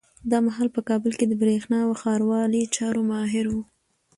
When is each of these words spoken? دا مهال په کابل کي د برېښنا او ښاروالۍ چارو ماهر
دا 0.31 0.37
مهال 0.47 0.69
په 0.75 0.81
کابل 0.89 1.11
کي 1.19 1.25
د 1.27 1.33
برېښنا 1.41 1.79
او 1.85 1.91
ښاروالۍ 2.01 2.63
چارو 2.75 3.01
ماهر 3.11 3.47